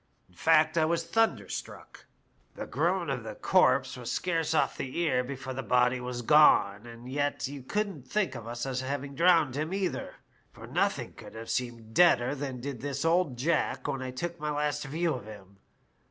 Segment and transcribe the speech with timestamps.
[0.27, 2.07] In fact, I was thunderstruck.
[2.55, 6.87] The groan of the corpse was scarce off the ear before the body was gone,
[6.87, 10.15] and yet you couldn't think of us as having drowned him either,
[10.51, 14.49] for nothing could have seemed deader than did this old Jack when I took my
[14.49, 15.57] last view of him.